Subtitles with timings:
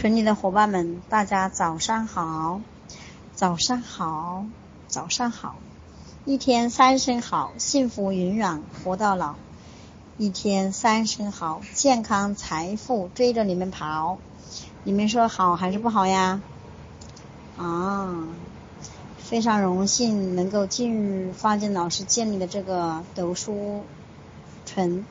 [0.00, 2.60] 群里的伙伴们，大家早上好，
[3.34, 4.46] 早上好，
[4.86, 5.56] 早上好！
[6.24, 9.34] 一天三声好，幸福永远活到老。
[10.16, 14.18] 一天三声好，健康财富追着你们跑。
[14.84, 16.40] 你们说好还是不好呀？
[17.56, 18.28] 啊，
[19.18, 23.82] 非常荣幸能够进入方静老师建立的这个读书
[24.64, 25.04] 群。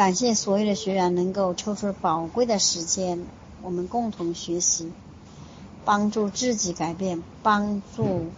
[0.00, 3.22] 感谢所有的学员能够抽出宝贵的时间，
[3.60, 4.90] 我们共同学习，
[5.84, 8.28] 帮助自己改变，帮助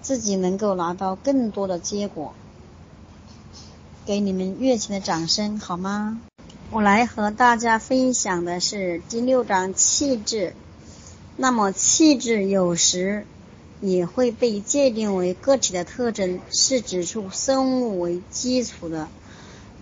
[0.00, 2.32] 自己能够拿到更多的结果。
[4.06, 6.22] 给你们热情的掌声，好吗？
[6.70, 10.54] 我来和大家分享的是第六章气质。
[11.36, 13.26] 那么，气质有时
[13.82, 19.08] 也会被界定为个体的特征，是指出生物为基础的。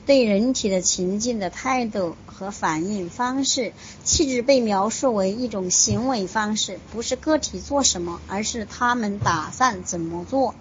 [0.07, 3.73] 对人体的情境的态度和反应方式，
[4.05, 10.55] 气质被描述为一种行为方式，不是个体做什么，而是他们打算怎么做。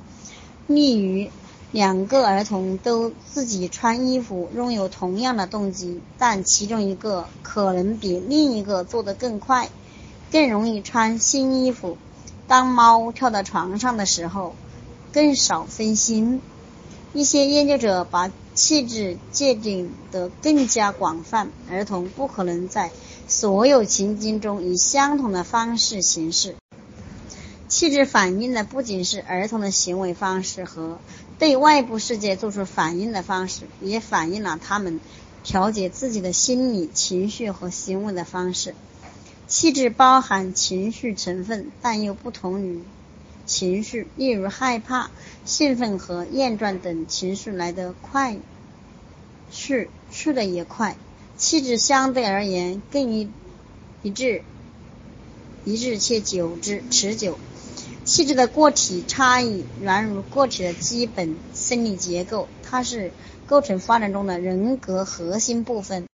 [0.66, 1.30] 例如，
[1.72, 9.70] 两个儿童都自己穿衣服，拥有同样的动机，但其中一个可能比另一个做得更快，
[10.32, 11.98] 更容易穿新衣服。
[12.48, 14.56] 当猫跳到床上的时候，
[15.14, 16.42] 更少分心。
[17.14, 22.90] 一些研究者把气质界定得更加广泛，儿童不可能在
[23.28, 26.56] 所有情境中以相同的方式行事。
[27.68, 31.00] 气质反映的不仅是儿童的行为方式和
[31.38, 35.02] 对外部世界做出反应的方式，也反映了他们
[35.44, 38.74] 调节自己的心理情绪和行为的方式。
[39.48, 42.82] 气质包含情绪成分，但又不同于。
[43.46, 45.10] 情绪，例如害怕、
[45.46, 48.38] 兴奋和厌倦等情绪来得快，
[49.52, 50.96] 去去的也快。
[51.38, 53.30] 气质相对而言更一
[54.02, 54.42] 一致，
[55.64, 57.38] 一致且久之持久。
[58.04, 63.12] 气质的个体差异源于个体的基本生理结构，它是
[63.48, 66.06] 构成发展中的人格核心部分。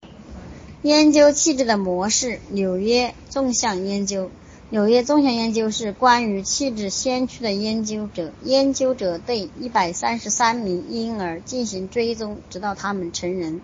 [0.83, 4.31] 研究气质的模式，纽约纵向研究。
[4.73, 8.33] 纽约纵向研究是关于气质先驱的研究者。
[8.45, 13.63] 研究者对一百三十三名婴儿进行追踪，直到他们成人。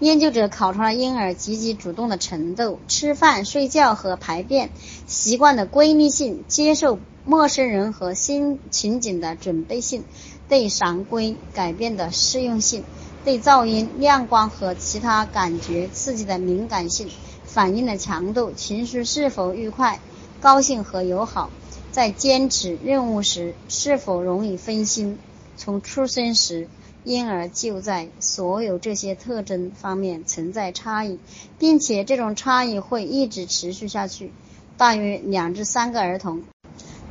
[0.00, 4.68] 研究者考察了婴儿积极主动的程度、吃饭、睡觉和排便
[5.06, 10.04] 习惯的规律性、接受陌生人和新情景的准备性、
[10.46, 12.84] 对常规改变的适用性、
[13.24, 17.08] 对噪音、亮光和其他感觉刺激的敏感性、
[17.44, 20.00] 反应的强度、情绪是否愉快。
[20.44, 21.48] 高兴和友好，
[21.90, 25.18] 在坚持任务时是否容易分心？
[25.56, 26.68] 从出生时，
[27.02, 31.18] 婴儿就在所有这些特征方面存在差异，
[31.58, 34.34] 并且这种差异会一直持续下去。
[34.76, 36.42] 大约两至三个儿童，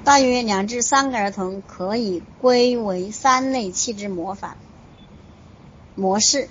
[0.03, 4.57] 大约两至三个儿童可以归为三类气质模仿
[5.95, 6.50] 模式。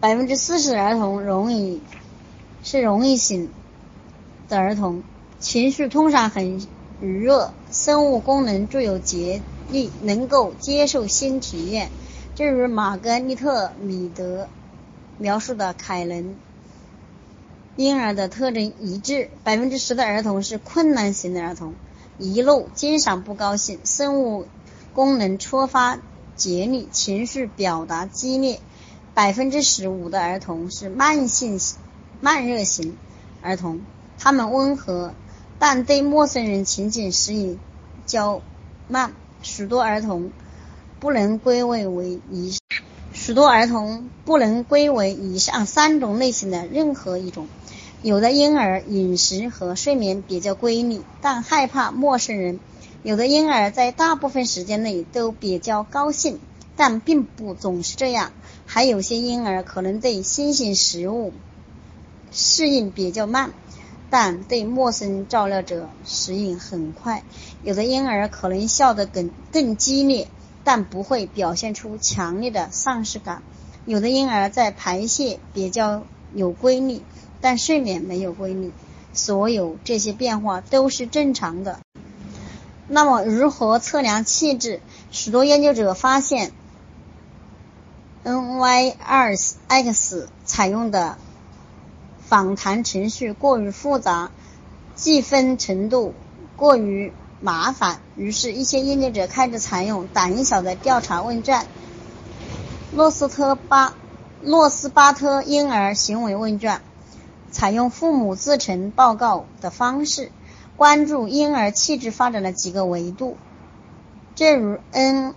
[0.00, 1.80] 百分之四十的儿童容易
[2.62, 3.48] 是容易型
[4.46, 5.02] 的儿童。
[5.40, 6.60] 情绪通常很
[7.00, 9.40] 愉悦，生物功能具有节
[9.72, 11.90] 律，能够接受新体验。
[12.34, 14.48] 正如玛格丽特·米德
[15.16, 16.36] 描述的，凯伦
[17.76, 19.30] 婴儿的特征一致。
[19.42, 21.72] 百分之十的儿童是困难型的儿童，
[22.18, 24.46] 易怒，经常不高兴，生物
[24.92, 25.98] 功能出发
[26.36, 28.60] 节律，情绪表达激烈。
[29.14, 31.58] 百分之十五的儿童是慢性
[32.20, 32.98] 慢热型
[33.40, 33.80] 儿童，
[34.18, 35.14] 他们温和。
[35.60, 37.60] 但对陌生人情景适应
[38.06, 38.40] 较
[38.88, 39.12] 慢，
[39.42, 40.32] 许多儿童
[40.98, 42.56] 不能归为为以
[43.12, 47.46] 许多儿童不能归为以上三种类型的任何一种。
[48.02, 52.56] 有的婴儿饮食和睡眠比较规律，但害怕陌生人；
[53.02, 56.40] 有的婴儿在大部分时间内都比较高兴，
[56.74, 58.32] 但并不总是这样。
[58.64, 61.34] 还有些婴儿可能对新型食物
[62.32, 63.50] 适应比较慢。
[64.10, 67.22] 但对陌生照料者适应很快。
[67.62, 70.26] 有的婴儿可能笑得更更激烈，
[70.64, 73.42] 但不会表现出强烈的丧失感。
[73.86, 76.02] 有的婴儿在排泄比较
[76.34, 77.00] 有规律，
[77.40, 78.72] 但睡眠没有规律。
[79.12, 81.80] 所有这些变化都是正常的。
[82.88, 84.80] 那么，如何测量气质？
[85.10, 86.52] 许多研究者发现
[88.24, 91.18] ，NY2X 采用的。
[92.30, 94.30] 访谈程序过于复杂，
[94.94, 96.14] 计分程度
[96.54, 101.66] 过于麻烦，于是，一些研究者开始采用胆小的调查问卷——
[102.94, 103.94] 洛斯特巴
[104.44, 106.80] 洛斯巴特婴儿行为问卷。
[107.50, 110.30] 采用父母自成报告的方式，
[110.76, 113.36] 关注婴儿气质发展的几个维度。
[114.36, 115.34] 正如 N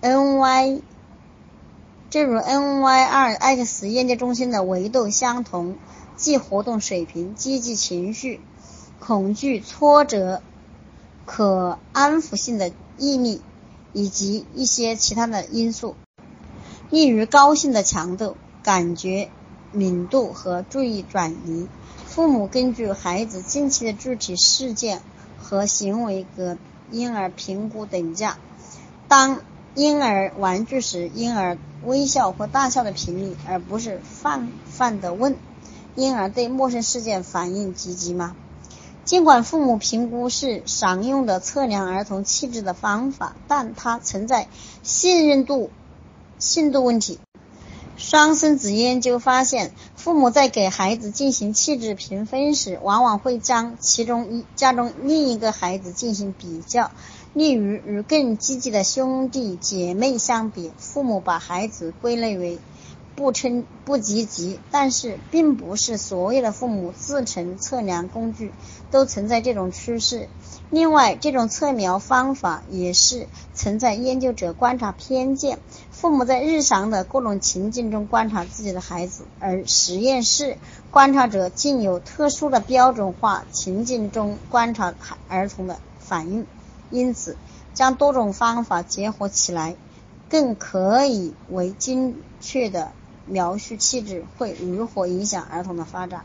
[0.00, 0.80] N Y
[2.08, 5.76] 正如 N Y 二 X 研究中心的维度相同，
[6.16, 8.40] 即活动水平、积极情绪、
[9.00, 10.40] 恐惧、挫折、
[11.24, 13.42] 可安抚性的毅力，
[13.92, 15.96] 以及一些其他的因素。
[16.90, 19.28] 例如高兴的强度、感觉
[19.72, 21.66] 敏度和注意转移。
[22.06, 25.02] 父母根据孩子近期的具体事件
[25.38, 26.56] 和行为给
[26.90, 28.38] 婴儿评估等价。
[29.08, 29.40] 当
[29.74, 35.36] 婴儿玩具时，婴儿微笑或大笑的频率，而不是泛泛的问
[35.94, 38.34] ：“因而对陌生事件反应积极吗？”
[39.04, 44.48] 尽管父母评估是常用的测量儿童气质的方法，但它存在
[44.82, 45.70] 信任度。
[46.38, 47.18] 信度问题。
[47.96, 56.90] 双生子研究发现，父母在给孩子进行气质评分时，往往会将其中一家中另一个孩子进行比较。
[57.36, 62.58] 例如，与更积极的兄弟姐妹相比，父母把孩子归类为
[63.14, 64.58] 不称不积极。
[64.70, 68.52] 但是，并不是所有的父母自成测量工具
[68.90, 70.30] 都存在这种趋势。
[70.70, 75.58] 另外，这种测量方法也是存在研究者观察偏见。
[75.90, 80.56] 父母在日常的各种情境中观察自己的孩子，而实验室
[80.90, 86.46] 观察者竟有特殊的标准化情境中观察孩儿童的反应。
[86.90, 87.36] 因此，
[87.74, 89.76] 将多种方法结合起来，
[90.28, 92.92] 更可以为精确的
[93.26, 96.24] 描述气质会如何影响儿童的发展。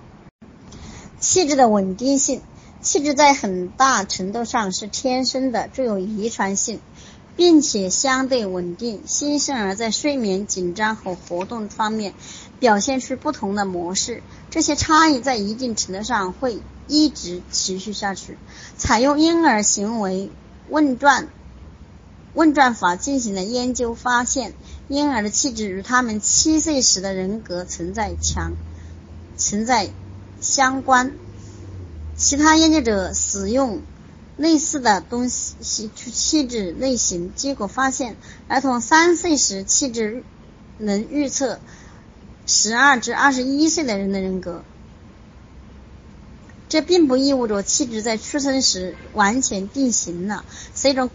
[1.19, 2.41] 气质的稳定性。
[2.81, 6.79] 气质在很大程度上是天生的，具有遗传性，
[7.35, 9.03] 并且相对稳定。
[9.05, 12.15] 新生儿在睡眠、紧张和活动方面
[12.59, 18.35] 表现出不同的模式，这些差异在一定程度上会一直持续下去。
[18.77, 20.31] 采用婴儿行为
[20.71, 21.27] 问卷
[22.33, 24.53] 问卷法进行的研究发现，
[24.87, 28.53] 婴儿的气质与他们七岁时的人格存在强
[29.35, 29.89] 存在
[30.39, 31.11] 相关。
[32.15, 33.81] 其他研究者使用
[34.37, 38.15] 类似的东西去气质类型，结果发现，
[38.47, 40.23] 儿童三岁时气质
[40.77, 41.59] 能预测
[42.45, 44.63] 十二至二十一岁的人的人格。
[46.71, 50.45] 这并不意味着气质在出生时完全定型了。
[50.85, 51.09] 一种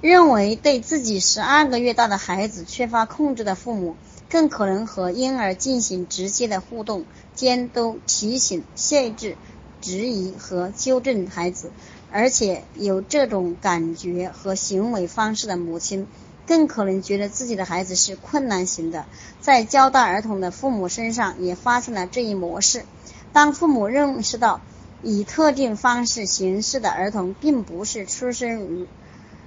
[0.00, 3.96] 认为对自己十二个月大的孩子缺乏控制的父母，
[4.30, 9.34] 更可能和婴儿进行直接的互动，监督、提醒、限制。
[9.80, 11.70] 质疑和纠正孩子，
[12.12, 16.06] 而且有这种感觉和行为方式的母亲，
[16.46, 19.06] 更可能觉得自己的孩子是困难型的。
[19.40, 22.84] 在教大儿童的父母身上也发现了这一模式。
[23.32, 24.60] 当父母认识到
[25.02, 28.86] 以特定方式行事的儿童，并不是出生于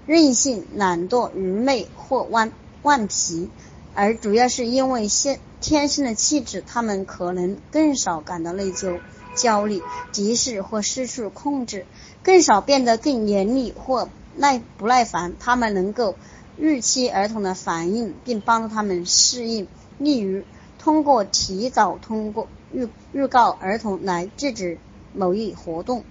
[0.06, 2.52] 任性、懒惰、愚昧或顽
[2.82, 3.50] 顽皮，
[3.94, 9.00] 而主要是因为先天生的气质，他们可能更少感到内疚。
[9.36, 9.82] 焦虑、
[10.12, 11.88] 敌视或失去控制，
[12.22, 15.34] 更少变得更严厉或耐不耐烦。
[15.40, 16.14] 他们能够
[16.56, 19.68] 预期儿童的反应，并帮助他们适应。
[19.98, 20.44] 例如，
[20.78, 24.78] 通过提早通过预预告儿童来制止
[25.14, 26.04] 某一活动。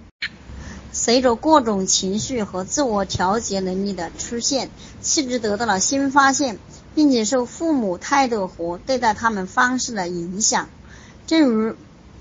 [0.91, 4.69] 随着各种情绪和自我调节能力的出现，
[5.01, 6.57] 气质得到了新发现，
[6.95, 10.69] 并且受父母态度和对待他们方式的影响。
[11.27, 11.75] 正如。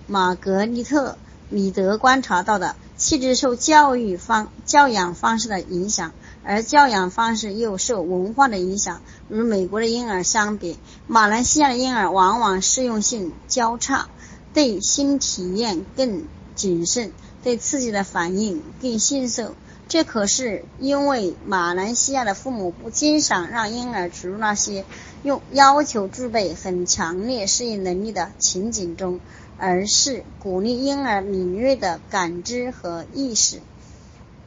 [0.08, 1.10] 玛格丽特·
[1.48, 6.12] 米德观察到的气质受教育方教养方式的影响，
[6.42, 9.00] 而教养方式又受文化的影响。
[9.30, 10.76] 与美国的婴儿相比，
[11.06, 14.08] 马来西亚的婴儿往往适用性较差，
[14.54, 19.54] 对新体验更谨慎，对刺激的反应更迅速。
[19.88, 24.84] 这可是因为马来西亚的父母不经常让婴儿处于那些
[25.22, 29.20] 用要求具备很强烈适应能力的情景中。
[29.58, 33.60] 而是鼓励婴儿敏锐的感知和意识，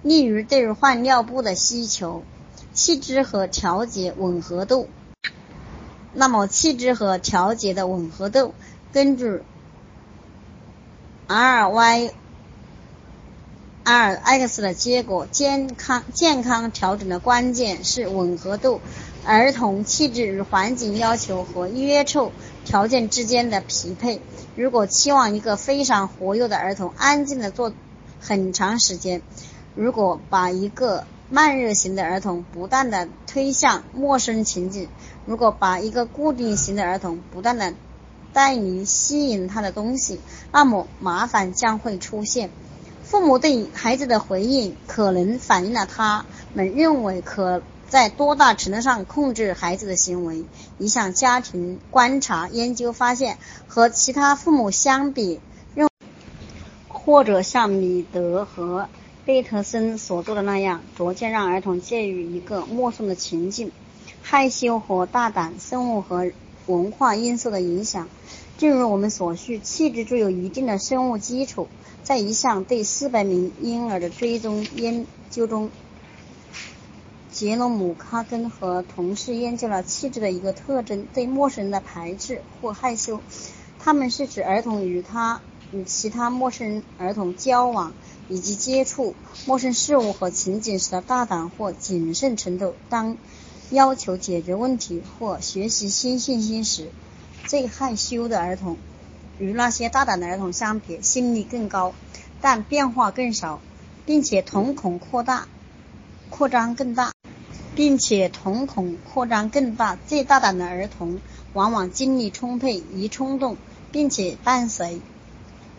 [0.02, 2.24] 例如对于换尿布的需求，
[2.74, 4.90] 气质和调节吻合度。
[6.14, 8.54] 那么，气质和调节的吻合度，
[8.92, 9.42] 根据
[11.28, 12.12] R Y
[13.84, 18.82] R X 的结果，健康健康调整的关键是吻合度。
[19.26, 22.32] 儿童气质与环境要求和约束
[22.64, 24.22] 条件之间的匹配。
[24.56, 27.74] 如果期望一个非常活跃的儿童安静的坐
[28.20, 29.24] 很长时间，
[29.74, 34.90] 如果把一个慢热型的儿童不断的推向陌生情景，
[35.26, 37.74] 如果把一个固定型的儿童不断的
[38.36, 40.20] 带你吸引他的东西，
[40.52, 42.50] 那么麻烦将会出现。
[43.02, 50.44] 父母对孩子的回应，可能反映了他们认为可在多大程度上控制孩子的行为。
[50.78, 53.38] 一项家庭观察研究发现，
[53.70, 55.40] 和其他父母相比，
[55.74, 55.88] 认
[56.90, 58.90] 或者像米德和
[59.24, 63.72] 贝特森所做的那样，逐渐让儿童介于一个陌生的情境。
[64.22, 66.32] 害羞和大胆，生物和
[66.66, 68.10] 文化因素的影响。
[68.58, 71.68] 正如我们所述，气质具有一定的生物基础。
[72.04, 75.72] 在一项对四百名婴儿的追踪研究中，
[77.34, 83.20] 杰罗姆·卡根和同事研究了气质的一个特征：对陌生人的排斥或害羞。
[83.80, 85.42] 他们是指儿童与他
[85.74, 87.94] 与其他陌生儿童交往
[88.30, 92.74] 以及接触陌生事物和情景时的大胆或谨慎程度。
[92.88, 93.18] 当
[93.72, 96.90] 要求解决问题或学习新信息时，
[97.46, 98.78] 最害羞的儿童
[99.40, 101.94] 与那些大胆的儿童相比，心率更高，
[102.42, 103.62] 但变化更少，
[104.06, 105.48] 并且瞳孔扩大、
[106.30, 107.12] 扩张更大，
[107.76, 109.98] 并且瞳孔扩张更大。
[110.08, 111.20] 最大胆的儿童
[111.54, 113.58] 往往精力充沛、易冲动，
[113.92, 115.02] 并且伴随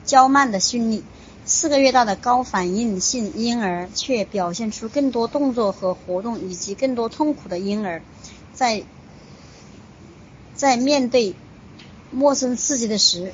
[0.04, 1.02] 较慢的心率。
[1.44, 8.02] 四个月大的高反应性婴儿却表现出更多动作和活动，以及更多痛苦的婴儿，
[8.52, 8.82] 在
[10.54, 11.34] 在面对
[12.10, 13.32] 陌生刺激的时，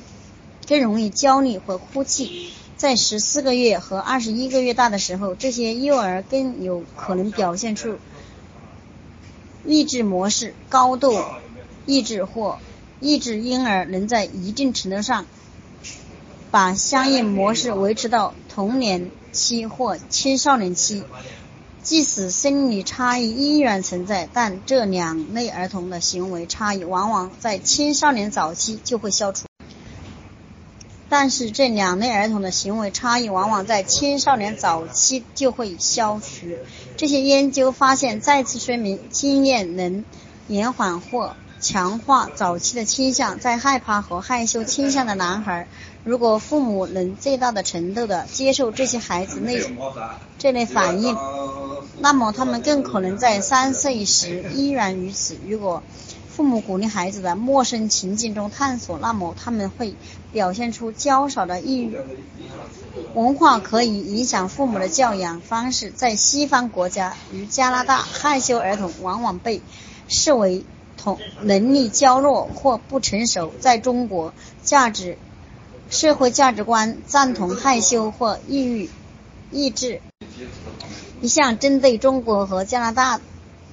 [0.67, 2.51] 更容易焦虑和哭泣。
[2.75, 7.97] 在十四个月和二十一个月大的时候，这些幼儿更有可能表现出
[9.65, 11.23] 抑制模式、高度
[11.85, 12.59] 抑制或
[12.99, 15.25] 抑制婴儿能在一定程度上。
[16.51, 21.03] 把相应模式维持到童年期或青少年期，
[21.83, 29.45] 即使生理差异依然存在，但这两类儿童的行为差异往往在青少年早期就会消除。
[31.09, 36.47] 但是这两类儿童的行为差异往往在青少年早期就会消除。
[36.97, 40.03] 这些研究发现，再次说明经验能
[40.47, 41.35] 延缓或。
[41.61, 45.69] 强化早期的倾向，在害怕和害羞倾向的男孩，
[46.03, 49.61] 如果父母能最大的程度的接受这些孩子类
[50.43, 51.17] 这类反应，
[52.01, 55.37] 那么他们更可能在三岁时依然如此。
[55.47, 55.81] 如果
[56.29, 59.95] 父母鼓励孩子在陌生情境中探索，那么他们会
[60.33, 61.97] 表现出较少的抑郁。
[63.13, 65.91] 文化可以影响父母的教养方式。
[65.91, 69.61] 在西方国家，如加拿大，害羞儿童往往被
[70.09, 70.65] 视为
[70.97, 71.17] 同。
[71.43, 75.17] 能力较弱或不成熟，在中国，价值
[75.89, 78.89] 社会价值观赞同害羞或抑郁
[79.49, 80.01] 抑制。
[81.21, 83.21] 一项针对中国和加拿大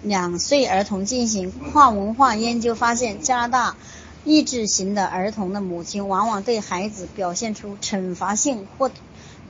[0.03, 3.77] 两岁儿童进行跨文化研究发现，加拿大
[4.25, 8.91] 抑制型的儿童的母亲往往对孩子表现出惩罚性或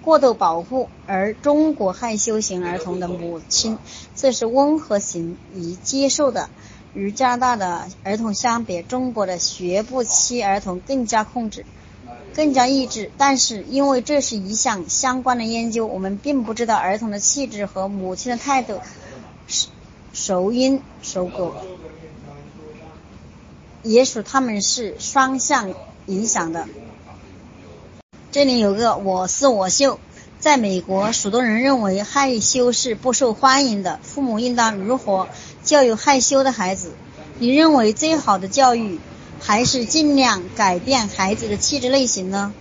[0.03, 3.79] 过度保护，而中国害羞型儿童的母亲
[4.15, 6.49] 则是温和型以接受的。
[6.93, 11.65] 与加拿大的儿童相比，中国的学步期儿童更加控制，
[12.35, 13.11] 更加抑制。
[13.17, 18.81] 但是，因为这是一项相关的研究，我们并不知道儿童的气质和母亲的态度
[19.47, 19.69] 是
[20.13, 21.57] 孰因孰果。
[23.83, 25.75] 也许他们是双向
[26.07, 26.67] 影响的。
[28.31, 29.99] 这里有个我是我秀。
[30.39, 34.01] 在美国，许多人认为害羞是不受欢迎的。
[34.03, 35.29] 父母应当如何？
[35.63, 36.93] 教育害羞的孩子，
[37.39, 38.99] 你认为最好的教育
[39.51, 42.55] 还是尽量改变孩子的气质类型呢？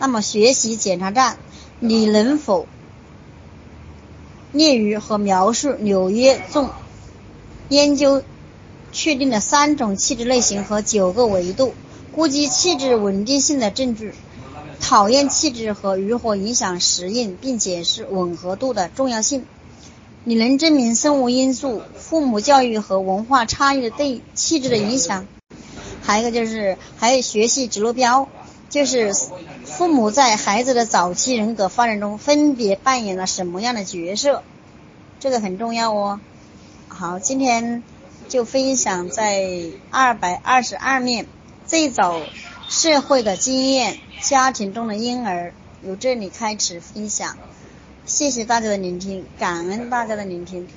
[0.00, 1.38] 那么学习检查站，
[1.78, 2.66] 你能否
[4.50, 6.70] 列于和描述纽约中
[7.68, 8.24] 研究
[8.90, 11.72] 确定的三种气质类型和九个维度，
[12.12, 14.12] 估计气质稳定性的证据，
[14.80, 19.46] 讨厌气质和如何影响适应并解释吻合度的重要性？
[20.24, 25.28] 你能证明生物因素、父母教育和文化差异的对气质的影响？
[26.06, 28.28] 还有一个就是，还有学习指路标，
[28.68, 29.14] 就是
[29.64, 34.42] 父母在孩子的早期人格发展中分别扮演了什么样的角色？
[35.18, 36.20] 这个很重要哦。
[36.88, 37.82] 好，今天
[38.28, 41.26] 就分享在二百二十二面
[41.66, 42.20] 最早
[42.68, 47.38] 社会的经验，家庭中的婴儿，由这里开始分享。
[48.04, 50.68] 谢谢大家的聆听，感恩大家的聆听。